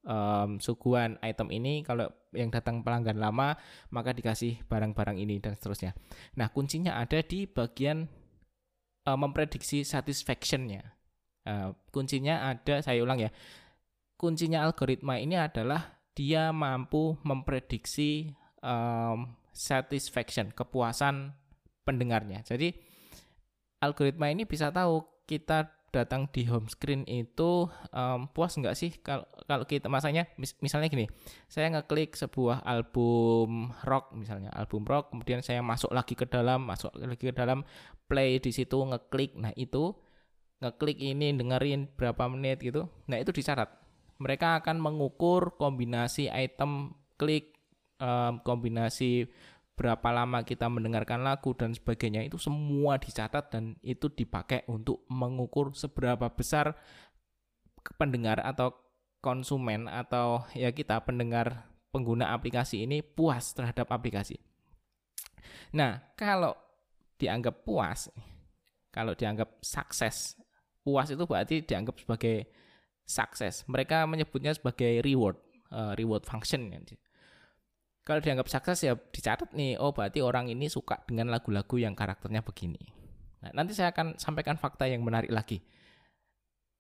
um, 0.04 0.60
suguhan 0.60 1.16
item 1.24 1.48
ini. 1.56 1.80
Kalau 1.88 2.12
yang 2.36 2.52
datang 2.52 2.84
pelanggan 2.84 3.16
lama, 3.16 3.56
maka 3.88 4.12
dikasih 4.12 4.60
barang-barang 4.68 5.16
ini 5.16 5.40
dan 5.40 5.56
seterusnya. 5.56 5.96
Nah, 6.36 6.52
kuncinya 6.52 7.00
ada 7.00 7.24
di 7.24 7.48
bagian 7.48 8.12
uh, 9.08 9.16
memprediksi 9.16 9.88
satisfactionnya. 9.88 10.84
Uh, 11.48 11.72
kuncinya 11.96 12.52
ada, 12.52 12.84
saya 12.84 13.00
ulang 13.00 13.24
ya. 13.24 13.32
Kuncinya 14.20 14.68
algoritma 14.68 15.24
ini 15.24 15.40
adalah 15.40 16.04
dia 16.12 16.52
mampu 16.52 17.16
memprediksi 17.24 18.36
um, 18.60 19.32
satisfaction, 19.56 20.52
kepuasan 20.52 21.32
pendengarnya. 21.88 22.44
Jadi 22.44 22.89
algoritma 23.80 24.32
ini 24.32 24.44
bisa 24.44 24.72
tahu 24.72 25.04
kita 25.28 25.72
datang 25.90 26.30
di 26.30 26.46
home 26.46 26.70
screen 26.70 27.02
itu 27.10 27.66
um, 27.94 28.30
puas 28.30 28.54
nggak 28.54 28.78
sih 28.78 28.94
kalau 29.02 29.26
kalau 29.50 29.66
kita 29.66 29.90
masanya 29.90 30.30
mis, 30.38 30.54
misalnya 30.62 30.86
gini 30.86 31.10
saya 31.50 31.74
ngeklik 31.74 32.14
sebuah 32.14 32.62
album 32.62 33.74
rock 33.90 34.14
misalnya 34.14 34.54
album 34.54 34.86
rock 34.86 35.10
kemudian 35.10 35.42
saya 35.42 35.66
masuk 35.66 35.90
lagi 35.90 36.14
ke 36.14 36.30
dalam 36.30 36.70
masuk 36.70 36.94
lagi 36.94 37.18
ke 37.18 37.34
dalam 37.34 37.66
play 38.06 38.38
di 38.38 38.54
situ 38.54 38.78
ngeklik 38.78 39.34
nah 39.42 39.50
itu 39.58 39.98
ngeklik 40.62 41.02
ini 41.02 41.34
dengerin 41.34 41.90
berapa 41.98 42.30
menit 42.30 42.62
gitu 42.62 42.86
nah 43.10 43.18
itu 43.18 43.34
dicatat 43.34 43.70
mereka 44.22 44.62
akan 44.62 44.78
mengukur 44.78 45.58
kombinasi 45.58 46.30
item 46.30 46.94
klik 47.18 47.58
um, 47.98 48.38
kombinasi 48.46 49.26
berapa 49.80 50.12
lama 50.12 50.44
kita 50.44 50.68
mendengarkan 50.68 51.24
lagu 51.24 51.56
dan 51.56 51.72
sebagainya 51.72 52.28
itu 52.28 52.36
semua 52.36 53.00
dicatat 53.00 53.48
dan 53.48 53.80
itu 53.80 54.12
dipakai 54.12 54.68
untuk 54.68 55.08
mengukur 55.08 55.72
seberapa 55.72 56.28
besar 56.36 56.76
pendengar 57.96 58.44
atau 58.44 58.76
konsumen 59.24 59.88
atau 59.88 60.44
ya 60.52 60.76
kita 60.76 61.00
pendengar 61.08 61.64
pengguna 61.96 62.36
aplikasi 62.36 62.84
ini 62.84 63.00
puas 63.00 63.56
terhadap 63.56 63.88
aplikasi. 63.88 64.36
Nah, 65.72 66.04
kalau 66.20 66.60
dianggap 67.16 67.64
puas, 67.64 68.12
kalau 68.92 69.16
dianggap 69.16 69.64
sukses, 69.64 70.36
puas 70.84 71.08
itu 71.08 71.24
berarti 71.24 71.64
dianggap 71.64 71.96
sebagai 72.04 72.52
sukses. 73.08 73.64
Mereka 73.64 74.04
menyebutnya 74.12 74.52
sebagai 74.52 75.00
reward, 75.08 75.40
uh, 75.72 75.96
reward 75.96 76.28
function. 76.28 76.68
Kalau 78.10 78.26
dianggap 78.26 78.50
sukses 78.50 78.82
ya 78.82 78.98
dicatat 78.98 79.54
nih, 79.54 79.78
oh 79.78 79.94
berarti 79.94 80.26
orang 80.26 80.50
ini 80.50 80.66
suka 80.66 80.98
dengan 81.06 81.30
lagu-lagu 81.30 81.78
yang 81.78 81.94
karakternya 81.94 82.42
begini. 82.42 82.82
Nah, 83.46 83.54
nanti 83.54 83.78
saya 83.78 83.94
akan 83.94 84.18
sampaikan 84.18 84.58
fakta 84.58 84.90
yang 84.90 85.06
menarik 85.06 85.30
lagi. 85.30 85.62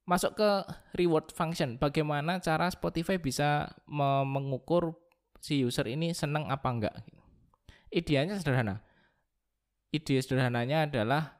Masuk 0.09 0.41
ke 0.41 0.50
reward 0.98 1.29
function, 1.29 1.77
bagaimana 1.77 2.41
cara 2.41 2.65
Spotify 2.74 3.21
bisa 3.21 3.69
mengukur 4.25 4.98
si 5.38 5.62
user 5.62 5.86
ini 5.86 6.17
senang 6.17 6.50
apa 6.50 6.65
enggak. 6.65 6.98
Ideanya 7.93 8.41
sederhana. 8.41 8.81
Ide 9.93 10.25
sederhananya 10.25 10.89
adalah 10.89 11.38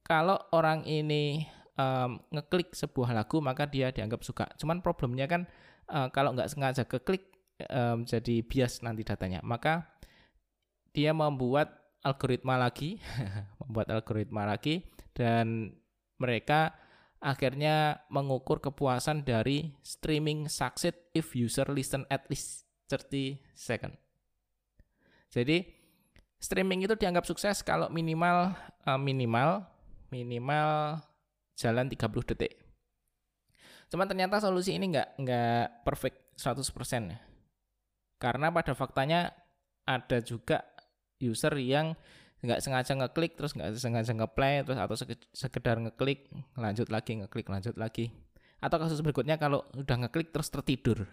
kalau 0.00 0.40
orang 0.56 0.88
ini 0.88 1.44
um, 1.76 2.24
ngeklik 2.32 2.72
sebuah 2.72 3.12
lagu 3.12 3.44
maka 3.44 3.68
dia 3.68 3.92
dianggap 3.92 4.24
suka. 4.24 4.48
Cuman 4.56 4.80
problemnya 4.80 5.28
kan 5.28 5.44
uh, 5.92 6.08
kalau 6.08 6.32
nggak 6.32 6.48
sengaja 6.48 6.88
keklik 6.88 7.35
um, 7.70 8.04
jadi 8.04 8.44
bias 8.44 8.84
nanti 8.84 9.02
datanya. 9.06 9.40
Maka 9.40 9.86
dia 10.92 11.12
membuat 11.12 11.72
algoritma 12.04 12.56
lagi, 12.60 13.00
membuat 13.60 13.92
algoritma 13.92 14.46
lagi 14.46 14.84
dan 15.16 15.72
mereka 16.16 16.76
akhirnya 17.20 18.04
mengukur 18.12 18.60
kepuasan 18.60 19.24
dari 19.24 19.72
streaming 19.80 20.46
succeed 20.46 20.94
if 21.16 21.32
user 21.32 21.66
listen 21.72 22.04
at 22.12 22.28
least 22.28 22.68
30 22.92 23.40
second. 23.56 23.96
Jadi 25.32 25.64
streaming 26.38 26.86
itu 26.86 26.94
dianggap 26.94 27.26
sukses 27.26 27.64
kalau 27.64 27.90
minimal 27.90 28.54
uh, 28.86 29.00
minimal 29.00 29.64
minimal 30.12 31.00
jalan 31.58 31.90
30 31.90 32.30
detik. 32.32 32.52
Cuman 33.90 34.06
ternyata 34.06 34.38
solusi 34.38 34.76
ini 34.76 34.92
nggak 34.94 35.18
nggak 35.18 35.64
perfect 35.82 36.38
100% 36.38 37.10
ya. 37.10 37.18
Karena 38.16 38.48
pada 38.48 38.72
faktanya 38.72 39.32
ada 39.86 40.18
juga 40.24 40.64
user 41.20 41.52
yang 41.60 41.96
nggak 42.44 42.60
sengaja 42.60 42.92
ngeklik 42.94 43.34
terus 43.34 43.56
nggak 43.56 43.80
sengaja 43.80 44.12
ngeplay 44.12 44.60
terus 44.60 44.76
atau 44.76 44.96
sekedar 45.32 45.80
ngeklik 45.80 46.28
lanjut 46.54 46.86
lagi 46.92 47.16
ngeklik 47.20 47.48
lanjut 47.48 47.74
lagi. 47.80 48.12
Atau 48.60 48.80
kasus 48.80 49.00
berikutnya 49.04 49.36
kalau 49.36 49.64
udah 49.76 49.96
ngeklik 50.06 50.32
terus 50.32 50.48
tertidur. 50.48 51.04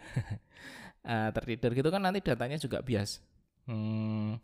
Uh, 1.03 1.29
tertidur 1.35 1.75
gitu 1.75 1.89
kan 1.91 2.03
nanti 2.03 2.23
datanya 2.23 2.55
juga 2.55 2.79
bias. 2.79 3.19
Hmm, 3.67 4.39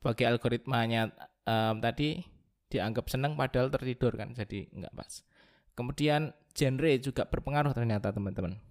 bagi 0.00 0.24
algoritmanya 0.24 1.12
um, 1.44 1.80
tadi 1.80 2.20
dianggap 2.68 3.08
senang 3.08 3.32
padahal 3.36 3.72
tertidur 3.72 4.12
kan 4.16 4.36
jadi 4.36 4.68
nggak 4.68 4.92
pas. 4.92 5.24
Kemudian 5.72 6.36
genre 6.52 6.92
juga 7.00 7.24
berpengaruh 7.24 7.72
ternyata 7.72 8.12
teman-teman 8.12 8.67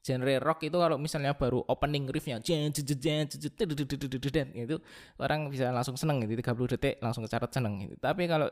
genre 0.00 0.32
rock 0.40 0.64
itu 0.64 0.76
kalau 0.80 0.96
misalnya 0.96 1.36
baru 1.36 1.60
opening 1.68 2.08
riffnya 2.08 2.40
itu 2.40 2.80
orang 5.20 5.40
bisa 5.52 5.68
langsung 5.68 6.00
seneng 6.00 6.24
gitu 6.24 6.40
30 6.40 6.72
detik 6.76 6.94
langsung 7.04 7.28
kecatat 7.28 7.52
seneng 7.52 7.84
gitu. 7.84 8.00
Tapi 8.00 8.24
kalau 8.24 8.48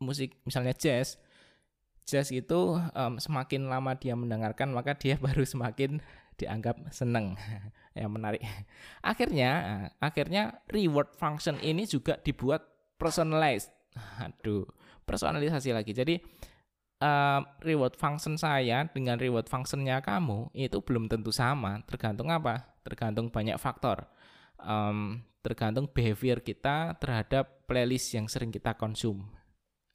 musik 0.00 0.36
misalnya 0.44 0.76
jazz 0.76 1.16
jazz 2.06 2.30
itu 2.30 2.78
um, 2.78 3.18
semakin 3.18 3.66
lama 3.66 3.98
dia 3.98 4.14
mendengarkan 4.14 4.70
maka 4.70 4.94
dia 4.94 5.18
baru 5.24 5.42
semakin 5.42 5.98
dianggap 6.36 6.76
seneng 6.92 7.34
yang 7.98 8.12
menarik 8.12 8.44
akhirnya 9.00 9.50
akhirnya 9.98 10.60
reward 10.68 11.16
function 11.16 11.56
ini 11.64 11.88
juga 11.88 12.20
dibuat 12.20 12.62
personalized 13.00 13.72
aduh 14.20 14.68
personalisasi 15.08 15.72
lagi 15.72 15.96
jadi 15.96 16.20
uh, 17.00 17.40
reward 17.64 17.96
function 17.96 18.40
saya 18.40 18.88
dengan 18.88 19.20
reward 19.20 19.48
functionnya 19.48 20.00
kamu 20.00 20.52
itu 20.56 20.80
belum 20.80 21.10
tentu 21.10 21.32
sama. 21.32 21.82
Tergantung 21.84 22.32
apa? 22.32 22.76
Tergantung 22.86 23.28
banyak 23.28 23.56
faktor. 23.60 24.06
Um, 24.56 25.20
tergantung 25.44 25.86
behavior 25.90 26.40
kita 26.40 26.96
terhadap 26.98 27.68
playlist 27.68 28.14
yang 28.16 28.26
sering 28.26 28.48
kita 28.50 28.74
konsum. 28.74 29.28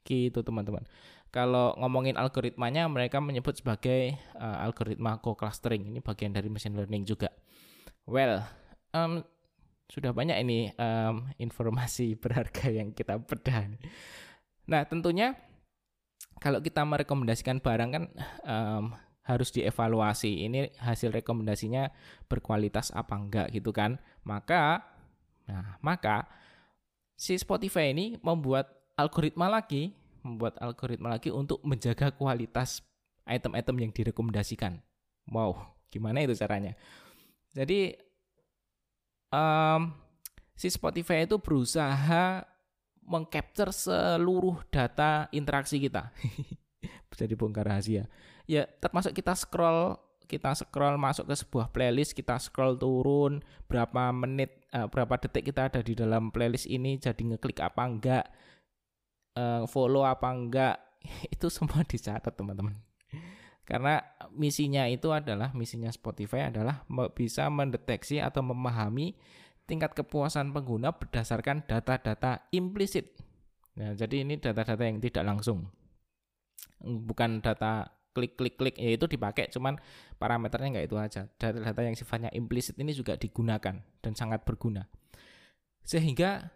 Gitu 0.05 0.41
teman-teman. 0.41 0.85
Kalau 1.31 1.71
ngomongin 1.79 2.19
algoritmanya, 2.19 2.91
mereka 2.91 3.23
menyebut 3.23 3.55
sebagai 3.55 4.19
uh, 4.35 4.67
algoritma 4.67 5.15
co-clustering. 5.23 5.87
Ini 5.87 6.03
bagian 6.03 6.35
dari 6.35 6.51
machine 6.51 6.75
learning 6.75 7.07
juga. 7.07 7.31
Well, 8.03 8.43
um, 8.91 9.23
sudah 9.87 10.11
banyak 10.11 10.35
ini 10.43 10.75
um, 10.75 11.31
informasi 11.45 12.19
berharga 12.19 12.67
yang 12.67 12.91
kita 12.91 13.15
bedah. 13.15 13.79
Nah, 14.67 14.83
tentunya 14.83 15.39
kalau 16.41 16.59
kita 16.61 16.81
merekomendasikan 16.85 17.61
barang 17.61 17.89
kan 17.93 18.03
um, 18.45 18.83
harus 19.21 19.53
dievaluasi. 19.53 20.49
Ini 20.49 20.73
hasil 20.81 21.13
rekomendasinya 21.13 21.89
berkualitas 22.25 22.89
apa 22.91 23.15
enggak 23.15 23.47
gitu 23.53 23.69
kan. 23.71 24.01
Maka 24.25 24.85
nah 25.49 25.77
maka 25.81 26.29
si 27.17 27.37
Spotify 27.37 27.91
ini 27.91 28.17
membuat 28.21 28.69
algoritma 28.97 29.49
lagi 29.49 29.91
membuat 30.21 30.53
algoritma 30.61 31.17
lagi 31.17 31.33
untuk 31.33 31.57
menjaga 31.65 32.13
kualitas 32.13 32.85
item-item 33.25 33.75
yang 33.81 33.91
direkomendasikan. 33.93 34.77
Wow 35.29 35.81
gimana 35.91 36.23
itu 36.23 36.33
caranya? 36.39 36.73
Jadi 37.51 37.99
um, 39.27 39.91
si 40.55 40.71
Spotify 40.71 41.27
itu 41.27 41.35
berusaha 41.35 42.47
mengcapture 43.11 43.75
seluruh 43.75 44.63
data 44.71 45.27
interaksi 45.35 45.83
kita. 45.83 46.15
Jadi 47.19 47.35
bongkar 47.35 47.67
rahasia. 47.67 48.07
Ya 48.47 48.63
termasuk 48.79 49.11
kita 49.11 49.35
scroll 49.35 49.99
kita 50.31 50.55
scroll 50.55 50.95
masuk 50.95 51.27
ke 51.27 51.35
sebuah 51.35 51.67
playlist, 51.75 52.15
kita 52.15 52.39
scroll 52.39 52.79
turun 52.79 53.43
berapa 53.67 54.15
menit, 54.15 54.63
uh, 54.71 54.87
berapa 54.87 55.19
detik 55.19 55.51
kita 55.51 55.67
ada 55.67 55.83
di 55.83 55.91
dalam 55.91 56.31
playlist 56.31 56.71
ini, 56.71 56.95
jadi 56.95 57.19
ngeklik 57.19 57.59
apa 57.59 57.83
enggak, 57.83 58.25
uh, 59.35 59.67
follow 59.67 60.07
apa 60.07 60.31
enggak, 60.31 60.79
itu 61.35 61.51
semua 61.51 61.83
dicatat 61.83 62.31
teman-teman. 62.31 62.79
Karena 63.67 63.99
misinya 64.31 64.87
itu 64.87 65.11
adalah 65.11 65.51
misinya 65.51 65.91
Spotify 65.91 66.47
adalah 66.47 66.87
bisa 67.11 67.51
mendeteksi 67.51 68.23
atau 68.23 68.39
memahami 68.43 69.15
tingkat 69.65 69.95
kepuasan 69.95 70.51
pengguna 70.51 70.93
berdasarkan 70.95 71.63
data-data 71.65 72.49
implisit. 72.51 73.15
Nah, 73.79 73.95
jadi 73.95 74.27
ini 74.27 74.37
data-data 74.37 74.83
yang 74.83 74.99
tidak 74.99 75.23
langsung. 75.23 75.71
Bukan 76.81 77.39
data 77.39 78.01
klik 78.11 78.35
klik 78.35 78.59
klik 78.59 78.75
ya 78.75 78.95
itu 78.95 79.07
dipakai 79.07 79.47
cuman 79.47 79.79
parameternya 80.19 80.67
nggak 80.77 80.87
itu 80.91 80.97
aja 80.99 81.21
data-data 81.39 81.79
yang 81.79 81.95
sifatnya 81.95 82.27
implisit 82.35 82.75
ini 82.75 82.91
juga 82.91 83.15
digunakan 83.15 83.79
dan 84.03 84.13
sangat 84.19 84.43
berguna 84.43 84.83
sehingga 85.81 86.51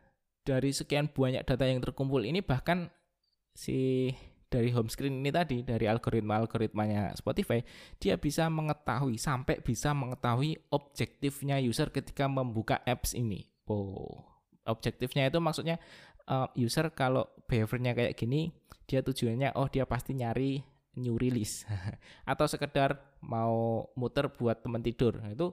dari 0.46 0.76
sekian 0.76 1.10
banyak 1.10 1.48
data 1.48 1.66
yang 1.66 1.82
terkumpul 1.82 2.22
ini 2.22 2.44
bahkan 2.44 2.92
si 3.56 4.12
dari 4.56 4.72
home 4.72 4.88
screen 4.88 5.20
ini 5.20 5.36
tadi 5.36 5.68
dari 5.68 5.84
algoritma-algoritmanya 5.92 7.12
Spotify 7.20 7.60
dia 8.00 8.16
bisa 8.16 8.48
mengetahui 8.48 9.20
sampai 9.20 9.60
bisa 9.60 9.92
mengetahui 9.92 10.56
objektifnya 10.72 11.60
user 11.60 11.92
ketika 11.92 12.32
membuka 12.32 12.80
apps 12.88 13.12
ini. 13.12 13.44
Oh 13.68 14.24
objektifnya 14.66 15.28
itu 15.28 15.44
maksudnya 15.44 15.76
uh, 16.32 16.48
user 16.56 16.88
kalau 16.96 17.28
behaviornya 17.52 17.94
kayak 17.94 18.16
gini 18.16 18.56
dia 18.88 19.04
tujuannya 19.04 19.54
oh 19.60 19.68
dia 19.68 19.84
pasti 19.84 20.16
nyari 20.16 20.64
new 20.96 21.20
release. 21.20 21.68
Atau 22.32 22.48
sekedar 22.48 23.20
mau 23.20 23.92
muter 24.00 24.32
buat 24.32 24.64
teman 24.64 24.80
tidur. 24.80 25.20
Nah, 25.20 25.36
itu 25.36 25.52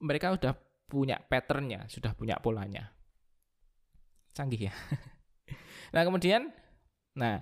mereka 0.00 0.32
sudah 0.32 0.56
punya 0.88 1.20
patternnya 1.20 1.84
sudah 1.92 2.16
punya 2.16 2.40
polanya. 2.40 2.96
Canggih 4.32 4.72
ya. 4.72 4.74
Nah 5.88 6.04
kemudian 6.04 6.52
nah 7.16 7.40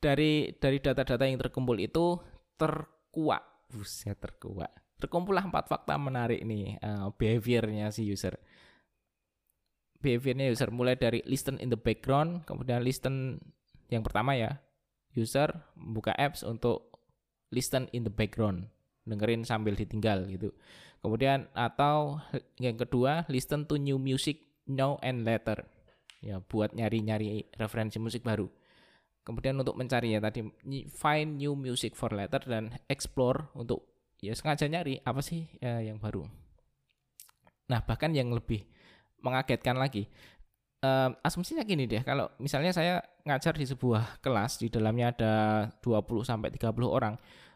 dari 0.00 0.56
dari 0.56 0.80
data-data 0.80 1.24
yang 1.28 1.38
terkumpul 1.38 1.76
itu 1.76 2.16
terkuat 2.56 3.68
buset 3.70 4.16
terkuat 4.18 4.72
terkumpullah 5.00 5.44
empat 5.46 5.68
fakta 5.68 5.96
menarik 6.00 6.40
nih 6.42 6.80
uh, 6.80 7.12
behaviornya 7.14 7.92
si 7.92 8.08
user 8.08 8.36
behaviornya 10.00 10.48
user 10.48 10.72
mulai 10.72 10.96
dari 10.96 11.20
listen 11.28 11.60
in 11.60 11.68
the 11.68 11.78
background 11.78 12.48
kemudian 12.48 12.80
listen 12.80 13.38
yang 13.92 14.00
pertama 14.00 14.36
ya 14.36 14.56
user 15.14 15.52
buka 15.76 16.14
apps 16.16 16.46
untuk 16.46 16.90
listen 17.50 17.90
in 17.90 18.06
the 18.06 18.14
background, 18.14 18.70
dengerin 19.04 19.42
sambil 19.42 19.74
ditinggal 19.74 20.26
gitu. 20.30 20.54
Kemudian 21.02 21.50
atau 21.52 22.22
yang 22.64 22.78
kedua, 22.78 23.26
listen 23.26 23.66
to 23.66 23.76
new 23.76 23.98
music 23.98 24.40
now 24.70 24.96
and 25.02 25.26
later. 25.26 25.66
Ya, 26.20 26.38
buat 26.38 26.76
nyari-nyari 26.76 27.48
referensi 27.56 27.96
musik 27.98 28.22
baru. 28.22 28.46
Kemudian 29.20 29.56
untuk 29.60 29.76
mencari 29.76 30.16
ya 30.16 30.20
tadi 30.20 30.42
find 30.90 31.36
new 31.36 31.52
music 31.52 31.92
for 31.92 32.10
later 32.10 32.40
dan 32.44 32.72
explore 32.88 33.52
untuk 33.52 33.84
ya 34.20 34.32
sengaja 34.36 34.68
nyari 34.68 35.00
apa 35.04 35.20
sih 35.20 35.48
ya, 35.60 35.80
yang 35.80 36.00
baru. 36.00 36.24
Nah, 37.70 37.80
bahkan 37.86 38.10
yang 38.10 38.32
lebih 38.34 38.66
mengagetkan 39.20 39.76
lagi, 39.76 40.08
um, 40.82 41.14
asumsinya 41.22 41.62
gini 41.62 41.86
deh, 41.86 42.02
kalau 42.02 42.28
misalnya 42.40 42.72
saya 42.74 43.04
ngajar 43.24 43.54
di 43.54 43.68
sebuah 43.68 44.20
kelas 44.24 44.58
di 44.60 44.72
dalamnya 44.72 45.12
ada 45.14 45.34
20 45.84 46.24
sampai 46.26 46.50
30 46.50 46.90
orang, 46.90 47.14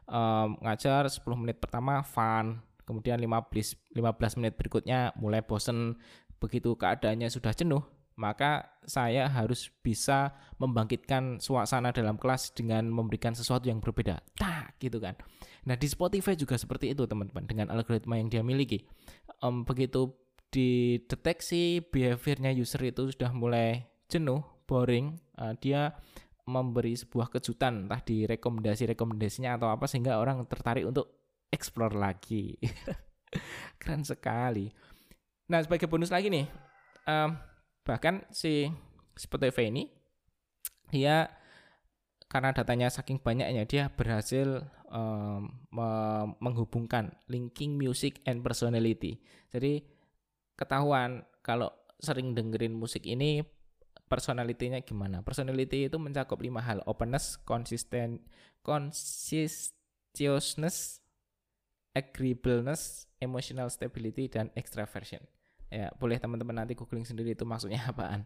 um, 0.08 0.60
ngajar 0.60 1.08
10 1.08 1.24
menit 1.40 1.58
pertama 1.58 2.04
fun, 2.04 2.60
kemudian 2.84 3.16
15 3.18 3.96
15 3.96 4.38
menit 4.38 4.54
berikutnya 4.54 5.16
mulai 5.18 5.40
bosen, 5.40 5.98
begitu 6.38 6.76
keadaannya 6.76 7.32
sudah 7.32 7.50
jenuh, 7.56 7.82
maka 8.14 8.78
saya 8.86 9.26
harus 9.26 9.70
bisa 9.82 10.34
membangkitkan 10.62 11.42
suasana 11.42 11.90
dalam 11.90 12.14
kelas 12.14 12.54
dengan 12.54 12.86
memberikan 12.86 13.34
sesuatu 13.34 13.66
yang 13.66 13.82
berbeda. 13.82 14.22
Tak, 14.38 14.78
gitu 14.78 15.02
kan. 15.02 15.18
Nah, 15.66 15.74
di 15.74 15.88
Spotify 15.90 16.38
juga 16.38 16.54
seperti 16.54 16.94
itu, 16.94 17.08
teman-teman, 17.10 17.44
dengan 17.48 17.66
algoritma 17.74 18.20
yang 18.20 18.30
dia 18.30 18.46
miliki. 18.46 18.86
Um, 19.42 19.66
begitu 19.66 20.14
dideteksi 20.54 21.82
behaviornya 21.82 22.54
user 22.54 22.86
itu 22.86 23.10
sudah 23.10 23.34
mulai 23.34 23.90
jenuh, 24.06 24.46
boring, 24.70 25.18
uh, 25.42 25.58
dia 25.58 25.98
memberi 26.44 26.94
sebuah 26.94 27.32
kejutan 27.32 27.88
entah 27.88 28.04
di 28.04 28.28
rekomendasi-rekomendasinya 28.28 29.56
atau 29.56 29.72
apa 29.72 29.88
sehingga 29.88 30.20
orang 30.20 30.44
tertarik 30.46 30.84
untuk 30.84 31.34
explore 31.48 31.96
lagi. 31.96 32.54
Keren 33.80 34.04
sekali. 34.06 34.70
Nah, 35.50 35.60
sebagai 35.64 35.88
bonus 35.90 36.12
lagi 36.12 36.30
nih, 36.30 36.46
um, 37.08 37.34
bahkan 37.84 38.24
si 38.32 38.72
Spotify 39.14 39.70
ini 39.70 39.92
dia 40.90 41.30
karena 42.26 42.50
datanya 42.50 42.90
saking 42.90 43.22
banyaknya 43.22 43.62
dia 43.68 43.84
berhasil 43.92 44.66
um, 44.90 45.46
menghubungkan 46.42 47.14
linking 47.30 47.78
music 47.78 48.18
and 48.26 48.42
personality. 48.42 49.22
Jadi 49.54 49.86
ketahuan 50.58 51.22
kalau 51.44 51.70
sering 52.02 52.34
dengerin 52.34 52.74
musik 52.74 53.06
ini 53.06 53.46
personalitinya 54.08 54.80
gimana. 54.82 55.22
Personality 55.22 55.84
itu 55.86 55.98
mencakup 55.98 56.40
lima 56.42 56.60
hal: 56.62 56.82
openness, 56.86 57.36
consistent, 57.42 58.20
conscientiousness, 58.62 61.00
agreeableness, 61.94 63.06
emotional 63.22 63.70
stability, 63.70 64.28
dan 64.30 64.50
extraversion. 64.58 65.20
Ya, 65.74 65.90
boleh 65.98 66.22
teman-teman 66.22 66.62
nanti 66.62 66.78
googling 66.78 67.02
sendiri 67.02 67.34
itu 67.34 67.42
maksudnya 67.42 67.82
apaan. 67.90 68.22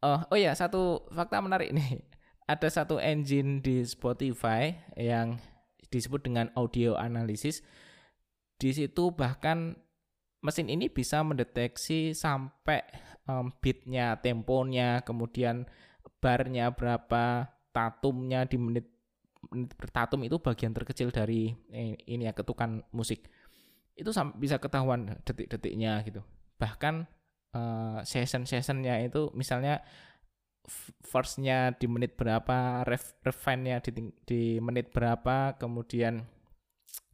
Oh, 0.00 0.24
oh 0.32 0.38
ya, 0.40 0.56
satu 0.56 1.04
fakta 1.12 1.44
menarik 1.44 1.76
nih. 1.76 2.00
Ada 2.52 2.82
satu 2.82 2.96
engine 2.96 3.60
di 3.60 3.84
Spotify 3.84 4.72
yang 4.96 5.36
disebut 5.92 6.24
dengan 6.24 6.48
audio 6.56 6.96
analysis. 6.96 7.60
Di 8.56 8.72
situ 8.72 9.12
bahkan 9.12 9.76
mesin 10.40 10.72
ini 10.72 10.88
bisa 10.88 11.20
mendeteksi 11.22 12.16
sampai 12.16 12.82
um, 13.28 13.52
beatnya, 13.62 14.18
temponya, 14.18 15.04
kemudian 15.06 15.68
barnya 16.18 16.74
berapa, 16.74 17.52
tatumnya 17.70 18.48
di 18.48 18.56
menit 18.58 18.86
menit 19.50 19.74
tatum 19.90 20.22
itu 20.22 20.38
bagian 20.38 20.70
terkecil 20.70 21.10
dari 21.10 21.50
eh, 21.74 21.98
ini 22.06 22.30
ya 22.30 22.32
ketukan 22.32 22.86
musik 22.94 23.26
itu 23.98 24.08
bisa 24.38 24.56
ketahuan 24.62 25.18
detik-detiknya 25.26 25.98
gitu 26.06 26.22
bahkan 26.62 27.10
uh, 27.58 27.98
session-sessionnya 28.06 29.02
itu 29.02 29.34
misalnya 29.34 29.82
firstnya 31.02 31.74
di 31.74 31.90
menit 31.90 32.14
berapa 32.14 32.86
ref 32.86 33.18
refine-nya 33.26 33.82
di, 33.82 33.90
di 34.22 34.42
menit 34.62 34.94
berapa 34.94 35.58
kemudian 35.58 36.22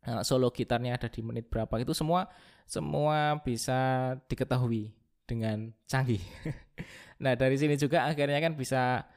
uh, 0.05 0.21
solo 0.21 0.53
gitarnya 0.53 1.01
ada 1.01 1.09
di 1.09 1.25
menit 1.25 1.49
berapa 1.49 1.81
itu 1.81 1.97
semua 1.97 2.29
semua 2.69 3.41
bisa 3.41 4.13
diketahui 4.29 4.93
dengan 5.25 5.73
canggih. 5.89 6.21
nah 7.25 7.33
dari 7.33 7.57
sini 7.57 7.81
juga 7.81 8.05
akhirnya 8.05 8.45
kan 8.45 8.53
bisa 8.53 9.09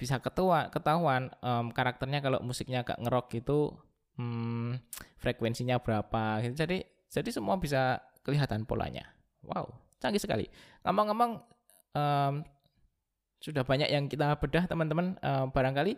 bisa 0.00 0.16
ketua 0.24 0.72
ketahuan 0.72 1.28
um, 1.44 1.68
karakternya 1.68 2.24
kalau 2.24 2.40
musiknya 2.40 2.80
agak 2.80 2.96
ngerok 2.96 3.26
gitu 3.36 3.76
hmm, 4.16 4.80
frekuensinya 5.20 5.76
berapa 5.84 6.40
gitu. 6.48 6.64
Jadi 6.64 6.78
jadi 7.12 7.28
semua 7.28 7.60
bisa 7.60 8.00
kelihatan 8.24 8.64
polanya. 8.64 9.19
Wow, 9.44 9.72
canggih 10.00 10.20
sekali. 10.20 10.46
Ngomong-ngomong 10.84 11.40
um, 11.96 12.34
sudah 13.40 13.64
banyak 13.64 13.88
yang 13.88 14.04
kita 14.06 14.36
bedah 14.36 14.68
teman-teman. 14.68 15.16
Uh, 15.24 15.48
barangkali 15.48 15.96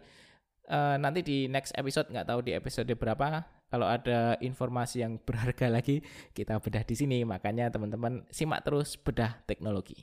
uh, 0.71 0.97
nanti 0.99 1.21
di 1.27 1.51
next 1.51 1.75
episode 1.75 2.07
nggak 2.07 2.29
tahu 2.31 2.41
di 2.47 2.55
episode 2.55 2.91
berapa 2.95 3.43
kalau 3.73 3.89
ada 3.89 4.37
informasi 4.45 5.01
yang 5.01 5.17
berharga 5.17 5.73
lagi, 5.81 6.05
kita 6.37 6.61
bedah 6.61 6.85
di 6.85 6.93
sini. 6.93 7.25
Makanya 7.25 7.73
teman-teman 7.73 8.29
simak 8.29 8.61
terus 8.69 9.01
bedah 9.01 9.41
teknologi. 9.49 9.97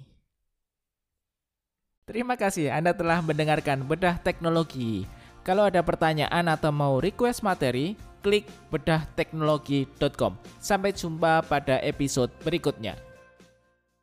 Terima 2.10 2.34
kasih 2.34 2.74
Anda 2.74 2.98
telah 2.98 3.22
mendengarkan 3.22 3.86
bedah 3.86 4.18
teknologi. 4.26 5.06
Kalau 5.46 5.70
ada 5.70 5.86
pertanyaan 5.86 6.50
atau 6.50 6.74
mau 6.74 6.98
request 6.98 7.46
materi, 7.46 7.94
klik 8.26 8.50
bedahteknologi.com. 8.74 10.34
Sampai 10.58 10.90
jumpa 10.90 11.46
pada 11.46 11.78
episode 11.86 12.34
berikutnya. 12.42 13.09